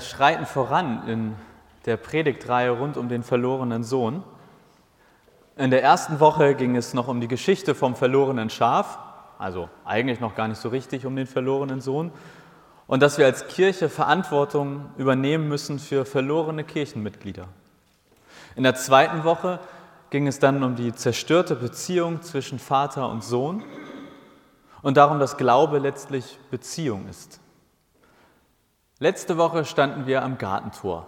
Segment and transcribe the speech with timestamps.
[0.00, 1.34] Schreiten voran in
[1.86, 4.22] der Predigtreihe rund um den verlorenen Sohn.
[5.56, 8.98] In der ersten Woche ging es noch um die Geschichte vom verlorenen Schaf,
[9.38, 12.12] also eigentlich noch gar nicht so richtig um den verlorenen Sohn,
[12.86, 17.46] und dass wir als Kirche Verantwortung übernehmen müssen für verlorene Kirchenmitglieder.
[18.56, 19.60] In der zweiten Woche
[20.10, 23.62] ging es dann um die zerstörte Beziehung zwischen Vater und Sohn
[24.82, 27.40] und darum, dass Glaube letztlich Beziehung ist.
[29.00, 31.06] Letzte Woche standen wir am Gartentor.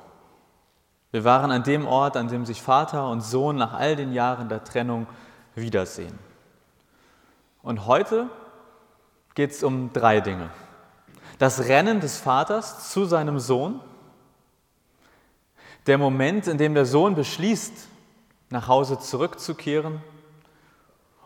[1.11, 4.49] Wir waren an dem Ort, an dem sich Vater und Sohn nach all den Jahren
[4.49, 5.09] der Trennung
[5.57, 6.17] wiedersehen.
[7.63, 8.29] Und heute
[9.35, 10.51] geht es um drei Dinge.
[11.39, 13.81] Das Rennen des Vaters zu seinem Sohn,
[15.89, 17.89] der Moment, in dem der Sohn beschließt,
[18.51, 20.01] nach Hause zurückzukehren.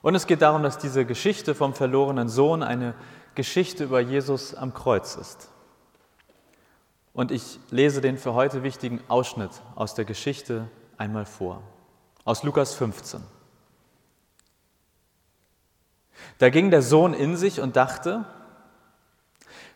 [0.01, 2.95] Und es geht darum, dass diese Geschichte vom verlorenen Sohn eine
[3.35, 5.51] Geschichte über Jesus am Kreuz ist.
[7.15, 11.63] Und ich lese den für heute wichtigen Ausschnitt aus der Geschichte einmal vor.
[12.25, 13.23] Aus Lukas 15.
[16.39, 18.25] Da ging der Sohn in sich und dachte,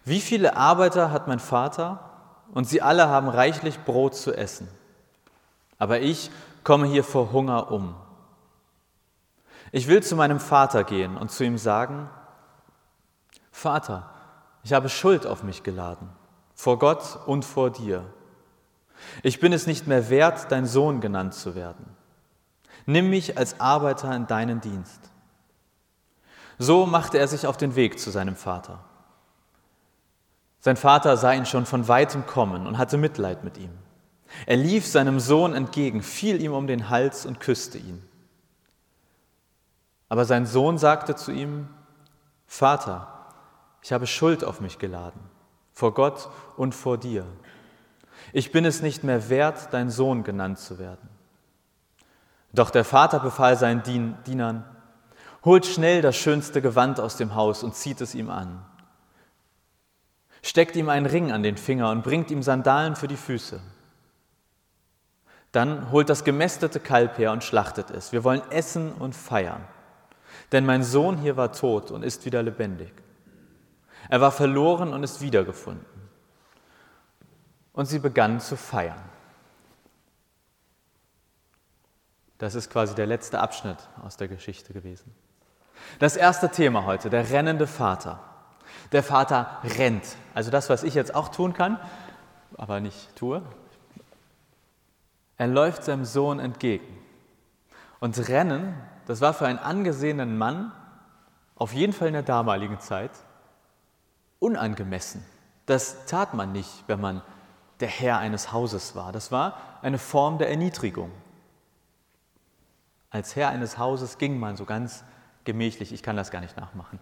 [0.05, 2.11] wie viele Arbeiter hat mein Vater
[2.53, 4.67] und sie alle haben reichlich Brot zu essen.
[5.79, 6.33] Aber ich
[6.65, 7.95] komme hier vor Hunger um.
[9.71, 12.11] Ich will zu meinem Vater gehen und zu ihm sagen,
[13.53, 14.11] Vater,
[14.65, 16.09] ich habe Schuld auf mich geladen
[16.59, 18.05] vor Gott und vor dir.
[19.23, 21.87] Ich bin es nicht mehr wert, dein Sohn genannt zu werden.
[22.85, 25.01] Nimm mich als Arbeiter in deinen Dienst.
[26.59, 28.81] So machte er sich auf den Weg zu seinem Vater.
[30.59, 33.71] Sein Vater sah ihn schon von weitem kommen und hatte Mitleid mit ihm.
[34.45, 38.03] Er lief seinem Sohn entgegen, fiel ihm um den Hals und küsste ihn.
[40.09, 41.69] Aber sein Sohn sagte zu ihm,
[42.49, 43.29] Vater,
[43.81, 45.38] ich habe Schuld auf mich geladen
[45.79, 47.25] vor Gott und vor dir.
[48.33, 51.09] Ich bin es nicht mehr wert, dein Sohn genannt zu werden.
[52.53, 53.85] Doch der Vater befahl seinen
[54.25, 54.65] Dienern,
[55.45, 58.65] holt schnell das schönste Gewand aus dem Haus und zieht es ihm an.
[60.43, 63.61] Steckt ihm einen Ring an den Finger und bringt ihm Sandalen für die Füße.
[65.53, 68.11] Dann holt das gemästete Kalb her und schlachtet es.
[68.11, 69.63] Wir wollen essen und feiern.
[70.51, 72.93] Denn mein Sohn hier war tot und ist wieder lebendig.
[74.09, 75.87] Er war verloren und ist wiedergefunden.
[77.73, 79.03] Und sie begannen zu feiern.
[82.39, 85.15] Das ist quasi der letzte Abschnitt aus der Geschichte gewesen.
[85.99, 88.21] Das erste Thema heute, der rennende Vater.
[88.93, 90.17] Der Vater rennt.
[90.35, 91.79] Also das, was ich jetzt auch tun kann,
[92.57, 93.43] aber nicht tue.
[95.37, 96.87] Er läuft seinem Sohn entgegen.
[98.01, 98.75] Und Rennen,
[99.07, 100.73] das war für einen angesehenen Mann,
[101.57, 103.11] auf jeden Fall in der damaligen Zeit,
[104.39, 105.25] unangemessen.
[105.67, 107.23] Das tat man nicht, wenn man
[107.81, 109.13] der Herr eines Hauses war.
[109.13, 111.11] Das war eine Form der Erniedrigung.
[113.11, 115.05] Als Herr eines Hauses ging man so ganz
[115.45, 116.99] gemächlich, ich kann das gar nicht nachmachen.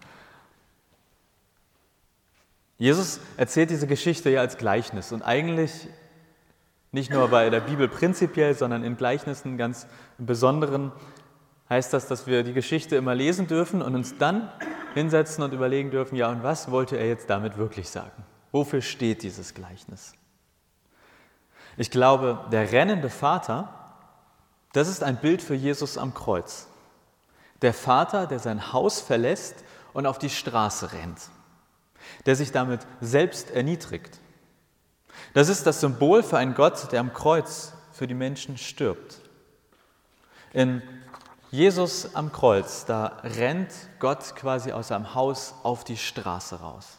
[2.77, 5.87] Jesus erzählt diese Geschichte ja als Gleichnis und eigentlich
[6.91, 9.87] nicht nur bei der Bibel prinzipiell, sondern in Gleichnissen ganz
[10.17, 10.91] im Besonderen
[11.69, 14.49] heißt das, dass wir die Geschichte immer lesen dürfen und uns dann
[14.97, 18.25] hinsetzen und überlegen dürfen, ja, und was wollte er jetzt damit wirklich sagen?
[18.51, 20.13] Wofür steht dieses Gleichnis?
[21.77, 23.93] Ich glaube, der rennende Vater,
[24.73, 26.67] das ist ein Bild für Jesus am Kreuz.
[27.61, 29.63] Der Vater, der sein Haus verlässt
[29.93, 31.29] und auf die Straße rennt,
[32.25, 34.19] der sich damit selbst erniedrigt.
[35.33, 39.19] Das ist das Symbol für einen Gott, der am Kreuz für die Menschen stirbt.
[40.53, 40.81] In
[41.49, 46.97] Jesus am Kreuz, da rennt Gott quasi aus seinem Haus auf die Straße raus.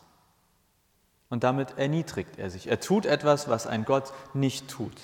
[1.29, 2.69] Und damit erniedrigt er sich.
[2.69, 4.95] Er tut etwas, was ein Gott nicht tut.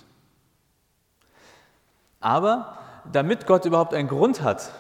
[2.21, 2.79] Aber
[3.13, 4.71] damit Gott überhaupt einen Grund hat,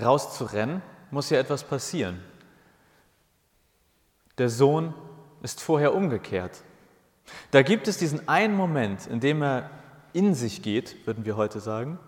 [0.00, 2.22] rauszurennen, muss ja etwas passieren.
[4.36, 4.94] Der Sohn
[5.42, 6.62] ist vorher umgekehrt.
[7.50, 9.70] Da gibt es diesen einen Moment, in dem er
[10.12, 11.98] in sich geht, würden wir heute sagen,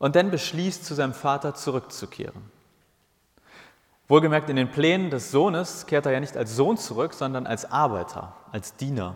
[0.00, 2.42] und dann beschließt, zu seinem Vater zurückzukehren.
[4.08, 7.70] Wohlgemerkt, in den Plänen des Sohnes kehrt er ja nicht als Sohn zurück, sondern als
[7.70, 9.14] Arbeiter, als Diener.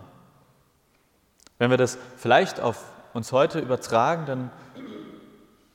[1.57, 2.81] Wenn wir das vielleicht auf
[3.13, 4.51] uns heute übertragen, dann,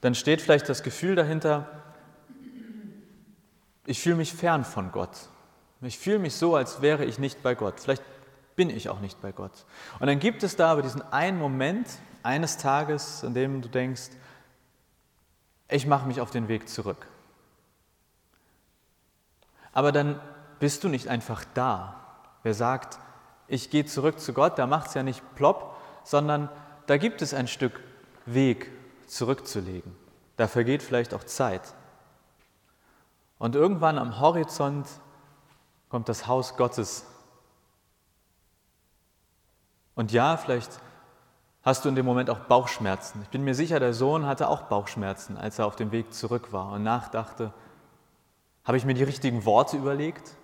[0.01, 1.69] dann steht vielleicht das Gefühl dahinter,
[3.85, 5.29] ich fühle mich fern von Gott.
[5.83, 7.81] Ich fühle mich so, als wäre ich nicht bei Gott.
[7.81, 8.05] Vielleicht
[8.55, 9.65] bin ich auch nicht bei Gott.
[9.99, 11.89] Und dann gibt es da aber diesen einen Moment
[12.23, 14.11] eines Tages, in dem du denkst,
[15.70, 17.06] ich mache mich auf den Weg zurück.
[19.72, 20.20] Aber dann
[20.58, 21.96] bist du nicht einfach da.
[22.43, 22.99] Wer sagt,
[23.49, 26.49] ich gehe zurück zu Gott, da macht es ja nicht plopp, sondern
[26.87, 27.81] da gibt es ein Stück
[28.26, 28.70] Weg
[29.06, 29.94] zurückzulegen.
[30.37, 31.75] Da vergeht vielleicht auch Zeit.
[33.38, 34.87] Und irgendwann am Horizont
[35.88, 37.06] kommt das Haus Gottes.
[39.94, 40.81] Und ja, vielleicht
[41.62, 43.21] hast du in dem Moment auch Bauchschmerzen.
[43.23, 46.53] Ich bin mir sicher, der Sohn hatte auch Bauchschmerzen, als er auf dem Weg zurück
[46.53, 47.53] war und nachdachte,
[48.65, 50.35] habe ich mir die richtigen Worte überlegt?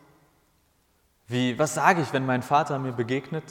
[1.29, 3.45] Wie, was sage ich, wenn mein Vater mir begegnet?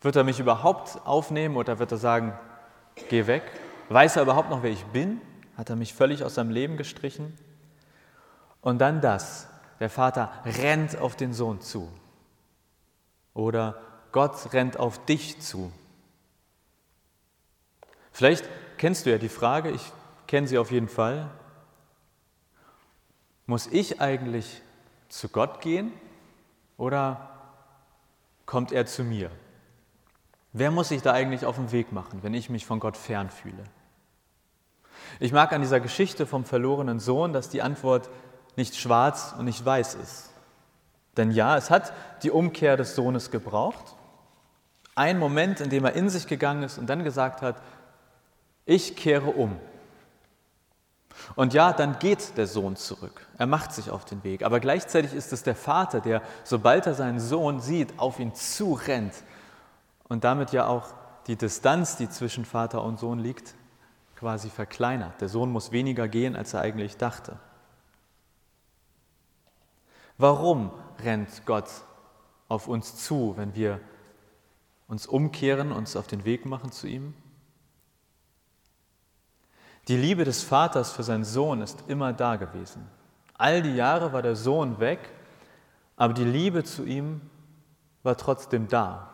[0.00, 2.32] Wird er mich überhaupt aufnehmen oder wird er sagen,
[3.08, 3.42] geh weg?
[3.88, 5.20] Weiß er überhaupt noch, wer ich bin?
[5.56, 7.36] Hat er mich völlig aus seinem Leben gestrichen?
[8.60, 9.48] Und dann das,
[9.80, 11.88] der Vater rennt auf den Sohn zu.
[13.34, 13.76] Oder
[14.12, 15.72] Gott rennt auf dich zu.
[18.14, 19.92] Vielleicht kennst du ja die Frage, ich
[20.28, 21.28] kenne sie auf jeden Fall.
[23.46, 24.62] Muss ich eigentlich
[25.08, 25.92] zu Gott gehen
[26.76, 27.28] oder
[28.46, 29.32] kommt er zu mir?
[30.52, 33.30] Wer muss sich da eigentlich auf den Weg machen, wenn ich mich von Gott fern
[33.30, 33.64] fühle?
[35.18, 38.08] Ich mag an dieser Geschichte vom verlorenen Sohn, dass die Antwort
[38.54, 40.30] nicht schwarz und nicht weiß ist.
[41.16, 43.96] Denn ja, es hat die Umkehr des Sohnes gebraucht.
[44.94, 47.60] Ein Moment, in dem er in sich gegangen ist und dann gesagt hat,
[48.66, 49.58] ich kehre um.
[51.36, 53.26] Und ja, dann geht der Sohn zurück.
[53.38, 54.44] Er macht sich auf den Weg.
[54.44, 59.14] Aber gleichzeitig ist es der Vater, der, sobald er seinen Sohn sieht, auf ihn zurennt
[60.08, 60.92] und damit ja auch
[61.26, 63.54] die Distanz, die zwischen Vater und Sohn liegt,
[64.16, 65.20] quasi verkleinert.
[65.20, 67.38] Der Sohn muss weniger gehen, als er eigentlich dachte.
[70.18, 70.70] Warum
[71.02, 71.68] rennt Gott
[72.48, 73.80] auf uns zu, wenn wir
[74.86, 77.14] uns umkehren, uns auf den Weg machen zu ihm?
[79.88, 82.88] Die Liebe des Vaters für seinen Sohn ist immer da gewesen.
[83.36, 85.10] All die Jahre war der Sohn weg,
[85.96, 87.20] aber die Liebe zu ihm
[88.02, 89.10] war trotzdem da.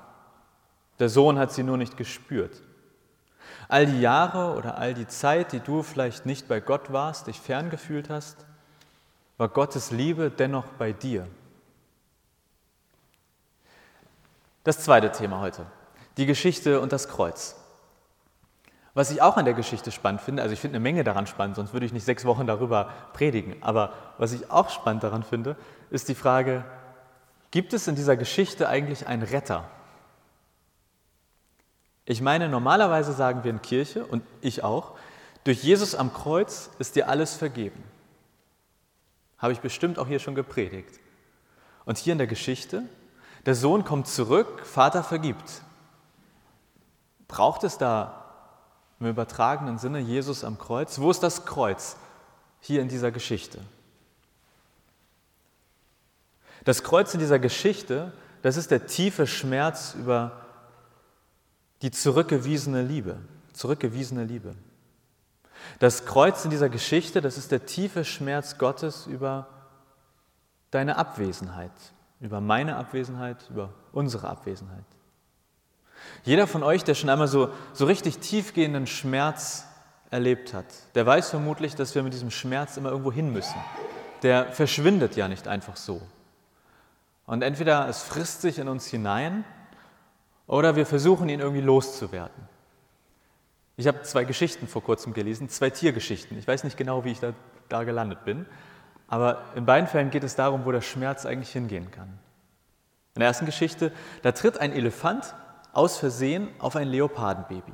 [0.98, 2.62] Der Sohn hat sie nur nicht gespürt.
[3.68, 7.40] All die Jahre oder all die Zeit, die du vielleicht nicht bei Gott warst, dich
[7.40, 8.36] ferngefühlt hast,
[9.38, 11.26] war Gottes Liebe dennoch bei dir.
[14.62, 15.64] Das zweite Thema heute,
[16.16, 17.59] die Geschichte und das Kreuz.
[18.94, 21.56] Was ich auch an der Geschichte spannend finde, also ich finde eine Menge daran spannend,
[21.56, 25.56] sonst würde ich nicht sechs Wochen darüber predigen, aber was ich auch spannend daran finde,
[25.90, 26.64] ist die Frage,
[27.50, 29.68] gibt es in dieser Geschichte eigentlich einen Retter?
[32.04, 34.96] Ich meine, normalerweise sagen wir in Kirche, und ich auch,
[35.44, 37.82] durch Jesus am Kreuz ist dir alles vergeben.
[39.38, 40.98] Habe ich bestimmt auch hier schon gepredigt.
[41.84, 42.82] Und hier in der Geschichte,
[43.46, 45.62] der Sohn kommt zurück, Vater vergibt.
[47.28, 48.19] Braucht es da
[49.00, 50.98] im übertragenen Sinne Jesus am Kreuz.
[51.00, 51.96] Wo ist das Kreuz
[52.60, 53.60] hier in dieser Geschichte?
[56.64, 58.12] Das Kreuz in dieser Geschichte,
[58.42, 60.32] das ist der tiefe Schmerz über
[61.80, 63.16] die zurückgewiesene Liebe,
[63.54, 64.54] zurückgewiesene Liebe.
[65.78, 69.48] Das Kreuz in dieser Geschichte, das ist der tiefe Schmerz Gottes über
[70.70, 71.72] deine Abwesenheit,
[72.20, 74.84] über meine Abwesenheit, über unsere Abwesenheit.
[76.24, 79.66] Jeder von euch, der schon einmal so, so richtig tiefgehenden Schmerz
[80.10, 83.56] erlebt hat, der weiß vermutlich, dass wir mit diesem Schmerz immer irgendwo hin müssen.
[84.22, 86.02] Der verschwindet ja nicht einfach so.
[87.26, 89.44] Und entweder es frisst sich in uns hinein
[90.46, 92.48] oder wir versuchen ihn irgendwie loszuwerden.
[93.76, 96.36] Ich habe zwei Geschichten vor kurzem gelesen, zwei Tiergeschichten.
[96.38, 97.32] Ich weiß nicht genau, wie ich da,
[97.68, 98.46] da gelandet bin,
[99.06, 102.18] aber in beiden Fällen geht es darum, wo der Schmerz eigentlich hingehen kann.
[103.14, 103.92] In der ersten Geschichte,
[104.22, 105.34] da tritt ein Elefant
[105.72, 107.72] aus Versehen auf ein Leopardenbaby.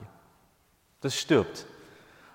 [1.00, 1.67] Das stirbt.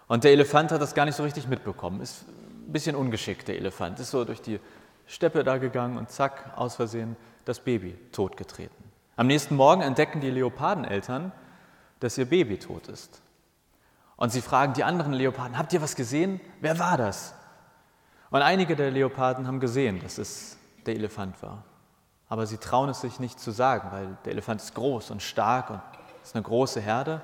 [0.08, 2.01] Und der Elefant hat das gar nicht so richtig mitbekommen.
[2.01, 4.00] Ist ein bisschen ungeschickt, der Elefant.
[4.00, 4.60] Ist so durch die
[5.08, 7.15] Steppe da gegangen und zack, aus Versehen
[7.46, 8.84] das Baby totgetreten.
[9.15, 11.32] Am nächsten Morgen entdecken die Leopardeneltern,
[12.00, 13.22] dass ihr Baby tot ist.
[14.15, 16.39] Und sie fragen die anderen Leoparden, habt ihr was gesehen?
[16.60, 17.34] Wer war das?
[18.30, 21.63] Und einige der Leoparden haben gesehen, dass es der Elefant war
[22.31, 25.69] aber sie trauen es sich nicht zu sagen, weil der Elefant ist groß und stark
[25.69, 25.81] und
[26.23, 27.19] ist eine große Herde.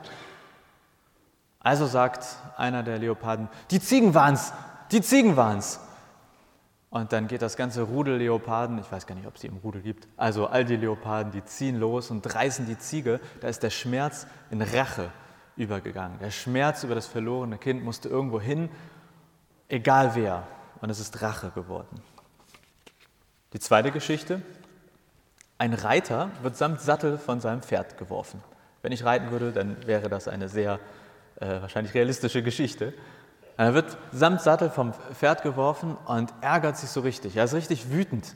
[1.62, 2.26] Also sagt
[2.58, 4.52] einer der Leoparden, die Ziegen waren's,
[4.92, 5.80] die Ziegen waren's.
[6.90, 9.56] Und dann geht das ganze Rudel Leoparden, ich weiß gar nicht, ob es die im
[9.56, 13.22] Rudel gibt, also all die Leoparden, die ziehen los und reißen die Ziege.
[13.40, 15.10] Da ist der Schmerz in Rache
[15.56, 16.20] übergegangen.
[16.20, 18.70] Der Schmerz über das verlorene Kind musste irgendwo hin,
[19.70, 20.46] egal wer.
[20.82, 22.02] Und es ist Rache geworden.
[23.54, 24.42] Die zweite Geschichte,
[25.58, 28.44] ein Reiter wird samt Sattel von seinem Pferd geworfen.
[28.82, 30.80] Wenn ich reiten würde, dann wäre das eine sehr
[31.40, 32.94] äh, wahrscheinlich realistische Geschichte.
[33.58, 37.36] Er wird samt Sattel vom Pferd geworfen und ärgert sich so richtig.
[37.38, 38.36] Er ist richtig wütend,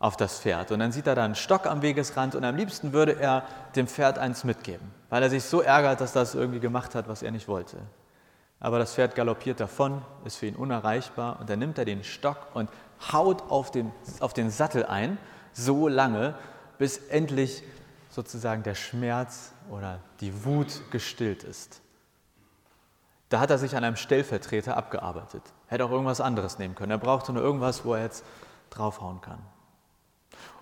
[0.00, 0.72] auf das Pferd.
[0.72, 3.44] Und dann sieht er da einen Stock am Wegesrand und am liebsten würde er
[3.76, 7.22] dem Pferd eins mitgeben, weil er sich so ärgert, dass das irgendwie gemacht hat, was
[7.22, 7.76] er nicht wollte.
[8.60, 12.48] Aber das Pferd galoppiert davon, ist für ihn unerreichbar und dann nimmt er den Stock
[12.54, 12.70] und
[13.12, 15.18] haut auf den, auf den Sattel ein,
[15.52, 16.34] so lange,
[16.80, 17.62] bis endlich
[18.08, 21.82] sozusagen der Schmerz oder die Wut gestillt ist.
[23.28, 25.42] Da hat er sich an einem Stellvertreter abgearbeitet.
[25.66, 26.90] Hätte auch irgendwas anderes nehmen können.
[26.90, 28.24] Er brauchte nur irgendwas, wo er jetzt
[28.70, 29.40] draufhauen kann.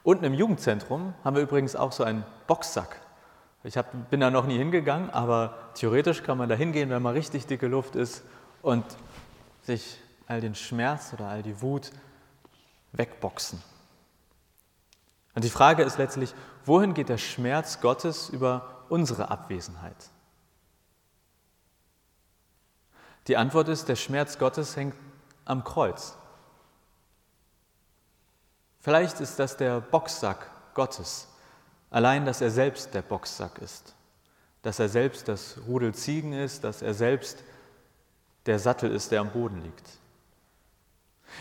[0.02, 3.00] Unten im Jugendzentrum haben wir übrigens auch so einen Boxsack.
[3.62, 7.14] Ich hab, bin da noch nie hingegangen, aber theoretisch kann man da hingehen, wenn mal
[7.14, 8.25] richtig dicke Luft ist
[8.62, 8.84] und
[9.62, 11.92] sich all den Schmerz oder all die Wut
[12.90, 13.62] wegboxen.
[15.35, 20.11] Und die Frage ist letztlich, wohin geht der Schmerz Gottes über unsere Abwesenheit?
[23.28, 24.94] Die Antwort ist, der Schmerz Gottes hängt
[25.44, 26.16] am Kreuz.
[28.80, 31.28] Vielleicht ist das der Boxsack Gottes,
[31.90, 33.94] allein, dass er selbst der Boxsack ist,
[34.62, 37.42] dass er selbst das Rudel Ziegen ist, dass er selbst
[38.47, 39.99] der Sattel ist, der am Boden liegt.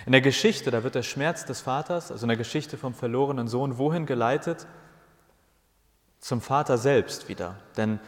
[0.06, 3.48] In der Geschichte, da wird der Schmerz des Vaters, also in der Geschichte vom verlorenen
[3.48, 4.68] Sohn, wohin geleitet?
[6.20, 7.56] Zum Vater selbst wieder.
[7.78, 8.00] Denn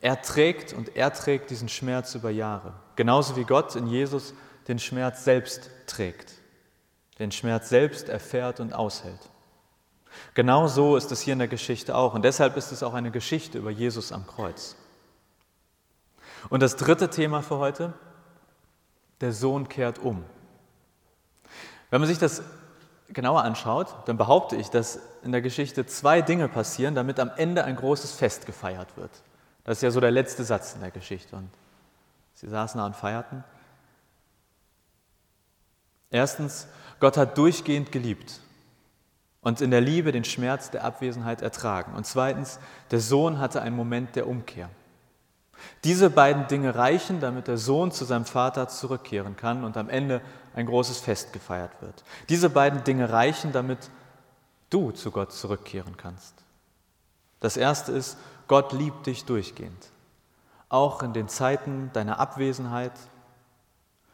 [0.00, 2.74] er trägt und er trägt diesen Schmerz über Jahre.
[2.96, 4.34] Genauso wie Gott in Jesus
[4.68, 6.34] den Schmerz selbst trägt,
[7.18, 9.30] den Schmerz selbst erfährt und aushält.
[10.34, 12.14] Genau so ist es hier in der Geschichte auch.
[12.14, 14.76] Und deshalb ist es auch eine Geschichte über Jesus am Kreuz.
[16.48, 17.92] Und das dritte Thema für heute,
[19.20, 20.24] der Sohn kehrt um.
[21.90, 22.42] Wenn man sich das
[23.08, 27.64] genauer anschaut, dann behaupte ich, dass in der Geschichte zwei Dinge passieren, damit am Ende
[27.64, 29.10] ein großes Fest gefeiert wird.
[29.64, 31.36] Das ist ja so der letzte Satz in der Geschichte.
[31.36, 31.50] Und
[32.34, 33.44] sie saßen da und feierten.
[36.10, 36.68] Erstens,
[37.00, 38.40] Gott hat durchgehend geliebt
[39.40, 41.94] und in der Liebe den Schmerz der Abwesenheit ertragen.
[41.94, 42.58] Und zweitens,
[42.90, 44.70] der Sohn hatte einen Moment der Umkehr.
[45.84, 50.20] Diese beiden Dinge reichen, damit der Sohn zu seinem Vater zurückkehren kann und am Ende
[50.58, 52.02] ein großes Fest gefeiert wird.
[52.28, 53.78] Diese beiden Dinge reichen, damit
[54.70, 56.34] du zu Gott zurückkehren kannst.
[57.38, 59.90] Das erste ist, Gott liebt dich durchgehend,
[60.68, 62.92] auch in den Zeiten deiner Abwesenheit.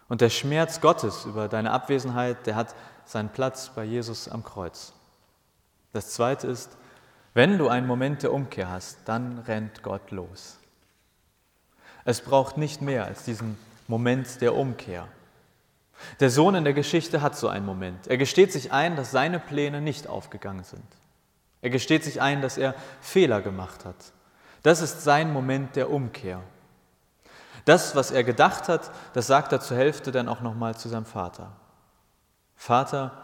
[0.09, 2.75] Und der Schmerz Gottes über deine Abwesenheit, der hat
[3.07, 4.93] seinen Platz bei Jesus am Kreuz.
[5.95, 6.77] Das zweite ist,
[7.33, 10.59] wenn du einen Moment der Umkehr hast, dann rennt Gott los.
[12.05, 13.57] Es braucht nicht mehr als diesen
[13.89, 15.09] Moment der Umkehr.
[16.21, 18.07] Der Sohn in der Geschichte hat so einen Moment.
[18.07, 20.85] Er gesteht sich ein, dass seine Pläne nicht aufgegangen sind.
[21.63, 23.97] Er gesteht sich ein, dass er Fehler gemacht hat.
[24.63, 26.43] Das ist sein Moment der Umkehr.
[27.65, 31.07] Das, was er gedacht hat, das sagt er zur Hälfte dann auch nochmal zu seinem
[31.07, 31.53] Vater.
[32.57, 33.23] Vater,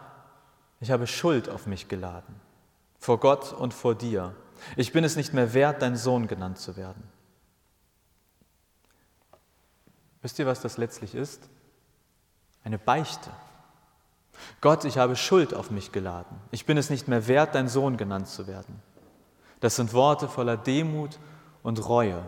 [0.79, 2.35] ich habe Schuld auf mich geladen,
[2.99, 4.35] vor Gott und vor dir.
[4.75, 7.03] Ich bin es nicht mehr wert, dein Sohn genannt zu werden.
[10.21, 11.49] Wisst ihr, was das letztlich ist?
[12.63, 13.29] Eine Beichte.
[14.59, 16.37] Gott, ich habe Schuld auf mich geladen.
[16.51, 18.81] Ich bin es nicht mehr wert, dein Sohn genannt zu werden.
[19.59, 21.19] Das sind Worte voller Demut
[21.63, 22.23] und Reue,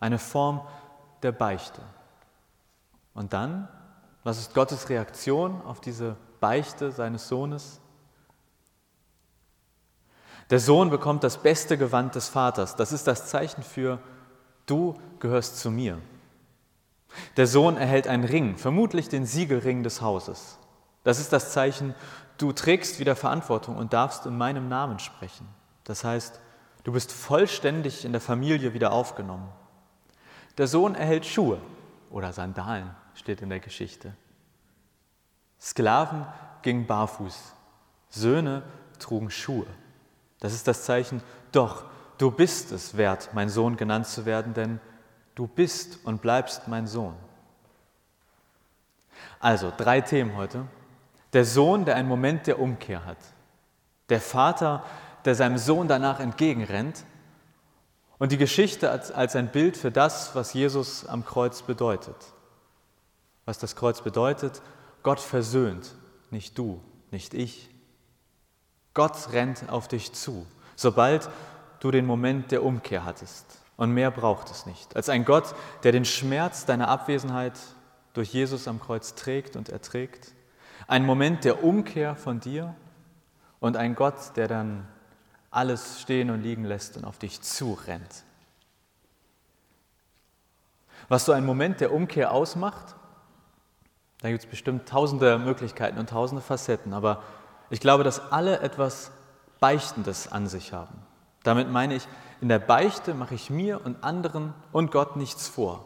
[0.00, 0.60] eine Form
[1.22, 1.80] der Beichte.
[3.14, 3.68] Und dann,
[4.24, 7.80] was ist Gottes Reaktion auf diese Beichte seines Sohnes?
[10.50, 12.74] Der Sohn bekommt das beste Gewand des Vaters.
[12.74, 13.98] Das ist das Zeichen für,
[14.66, 15.98] du gehörst zu mir.
[17.36, 20.58] Der Sohn erhält einen Ring, vermutlich den Siegelring des Hauses.
[21.04, 21.94] Das ist das Zeichen,
[22.36, 25.46] du trägst wieder Verantwortung und darfst in meinem Namen sprechen.
[25.84, 26.40] Das heißt,
[26.84, 29.48] du bist vollständig in der Familie wieder aufgenommen.
[30.58, 31.60] Der Sohn erhält Schuhe
[32.10, 34.14] oder Sandalen, steht in der Geschichte.
[35.60, 36.26] Sklaven
[36.62, 37.54] gingen barfuß,
[38.10, 38.62] Söhne
[38.98, 39.66] trugen Schuhe.
[40.40, 41.22] Das ist das Zeichen,
[41.52, 41.84] doch,
[42.18, 44.80] du bist es wert, mein Sohn genannt zu werden, denn
[45.38, 47.14] Du bist und bleibst mein Sohn.
[49.38, 50.66] Also drei Themen heute.
[51.32, 53.18] Der Sohn, der einen Moment der Umkehr hat.
[54.08, 54.82] Der Vater,
[55.24, 57.04] der seinem Sohn danach entgegenrennt.
[58.18, 62.16] Und die Geschichte als, als ein Bild für das, was Jesus am Kreuz bedeutet.
[63.44, 64.60] Was das Kreuz bedeutet,
[65.04, 65.94] Gott versöhnt,
[66.32, 67.70] nicht du, nicht ich.
[68.92, 71.30] Gott rennt auf dich zu, sobald
[71.78, 73.57] du den Moment der Umkehr hattest.
[73.78, 75.54] Und mehr braucht es nicht, als ein Gott,
[75.84, 77.52] der den Schmerz deiner Abwesenheit
[78.12, 80.34] durch Jesus am Kreuz trägt und erträgt.
[80.88, 82.74] Ein Moment der Umkehr von dir
[83.60, 84.88] und ein Gott, der dann
[85.52, 88.24] alles stehen und liegen lässt und auf dich zurennt.
[91.08, 92.96] Was so ein Moment der Umkehr ausmacht,
[94.22, 97.22] da gibt es bestimmt tausende Möglichkeiten und tausende Facetten, aber
[97.70, 99.12] ich glaube, dass alle etwas
[99.60, 100.98] Beichtendes an sich haben.
[101.44, 102.08] Damit meine ich,
[102.40, 105.84] in der Beichte mache ich mir und anderen und Gott nichts vor.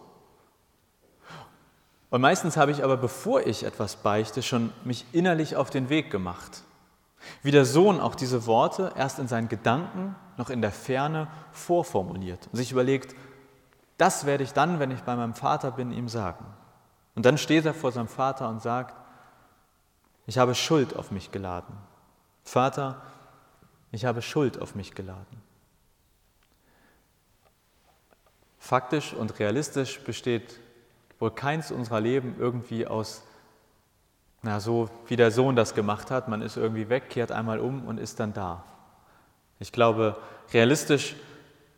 [2.10, 6.10] Und meistens habe ich aber, bevor ich etwas beichte, schon mich innerlich auf den Weg
[6.10, 6.62] gemacht.
[7.42, 12.48] Wie der Sohn auch diese Worte erst in seinen Gedanken, noch in der Ferne vorformuliert
[12.50, 13.16] und sich überlegt,
[13.96, 16.44] das werde ich dann, wenn ich bei meinem Vater bin, ihm sagen.
[17.14, 18.96] Und dann steht er vor seinem Vater und sagt,
[20.26, 21.76] ich habe Schuld auf mich geladen.
[22.44, 23.00] Vater,
[23.90, 25.41] ich habe Schuld auf mich geladen.
[28.62, 30.60] Faktisch und realistisch besteht
[31.18, 33.24] wohl keins unserer Leben irgendwie aus,
[34.40, 36.28] na, so wie der Sohn das gemacht hat.
[36.28, 38.62] Man ist irgendwie weg, kehrt einmal um und ist dann da.
[39.58, 40.16] Ich glaube,
[40.52, 41.16] realistisch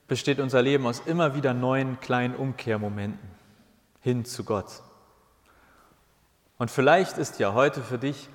[0.09, 3.31] besteht unser Leben aus immer wieder neuen kleinen Umkehrmomenten
[4.03, 4.83] hin zu Gott.
[6.59, 8.29] Und vielleicht ist ja heute für dich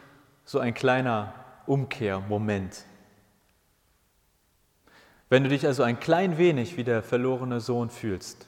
[0.43, 1.35] so ein kleiner
[1.67, 2.83] Umkehrmoment.
[5.29, 8.47] Wenn du dich also ein klein wenig wie der verlorene Sohn fühlst,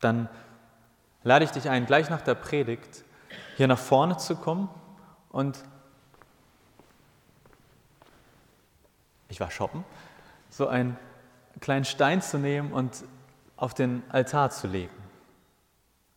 [0.00, 0.28] dann
[1.22, 3.04] lade ich dich ein, gleich nach der Predigt
[3.56, 4.68] hier nach vorne zu kommen
[5.30, 5.62] und
[9.28, 9.84] ich war shoppen,
[10.48, 10.96] so einen
[11.60, 13.04] kleinen Stein zu nehmen und
[13.56, 14.94] auf den Altar zu legen,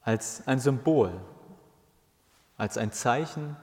[0.01, 1.12] als ein Symbol,
[2.57, 3.55] als ein Zeichen.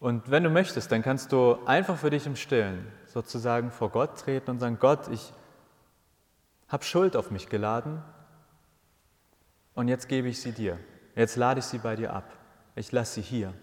[0.00, 2.86] Und wenn du möchtest, dann kannst du einfach für dich im Stillen
[3.16, 5.32] sozusagen vor Gott treten und sagen, Gott, ich
[6.68, 8.02] habe Schuld auf mich geladen
[9.72, 10.78] und jetzt gebe ich sie dir.
[11.14, 12.30] Jetzt lade ich sie bei dir ab.
[12.74, 13.54] Ich lasse sie hier.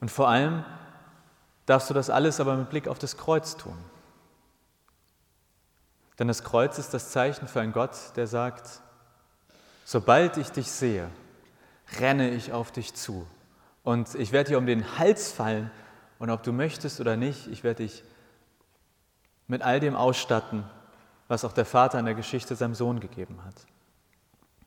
[0.00, 0.64] Und vor allem
[1.66, 3.76] darfst du das alles aber mit Blick auf das Kreuz tun.
[6.18, 8.80] Denn das Kreuz ist das Zeichen für einen Gott, der sagt,
[9.84, 11.10] sobald ich dich sehe,
[12.00, 13.26] renne ich auf dich zu.
[13.84, 15.70] Und ich werde dir um den Hals fallen
[16.18, 18.02] und ob du möchtest oder nicht, ich werde dich
[19.46, 20.64] mit all dem ausstatten,
[21.28, 23.54] was auch der Vater in der Geschichte seinem Sohn gegeben hat.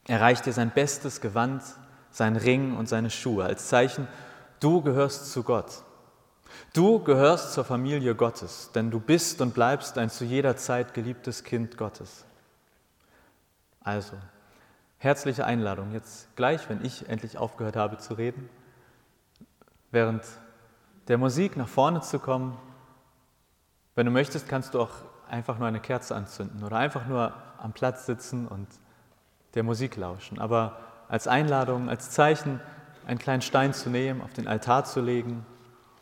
[0.08, 1.64] Er reicht dir sein bestes Gewand,
[2.10, 4.08] seinen Ring und seine Schuhe als Zeichen,
[4.60, 5.84] du gehörst zu Gott.
[6.74, 11.44] Du gehörst zur Familie Gottes, denn du bist und bleibst ein zu jeder Zeit geliebtes
[11.44, 12.26] Kind Gottes.
[13.82, 14.14] Also,
[14.98, 18.50] herzliche Einladung, jetzt gleich, wenn ich endlich aufgehört habe zu reden,
[19.92, 20.24] während
[21.08, 22.58] der Musik nach vorne zu kommen.
[23.96, 24.92] Wenn du möchtest, kannst du auch
[25.30, 28.68] einfach nur eine Kerze anzünden oder einfach nur am Platz sitzen und
[29.54, 30.40] der Musik lauschen.
[30.40, 32.60] Aber als Einladung, als Zeichen,
[33.06, 35.46] einen kleinen Stein zu nehmen, auf den Altar zu legen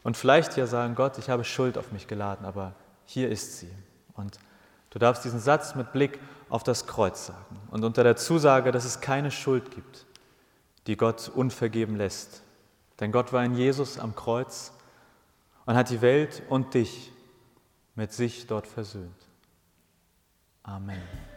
[0.03, 2.73] und vielleicht ja sagen, Gott, ich habe Schuld auf mich geladen, aber
[3.05, 3.71] hier ist sie.
[4.13, 4.39] Und
[4.89, 8.85] du darfst diesen Satz mit Blick auf das Kreuz sagen und unter der Zusage, dass
[8.85, 10.05] es keine Schuld gibt,
[10.87, 12.43] die Gott unvergeben lässt.
[12.99, 14.73] Denn Gott war in Jesus am Kreuz
[15.69, 17.11] und hat die Welt und dich
[17.93, 19.27] mit sich dort versöhnt.
[20.63, 21.28] Amen.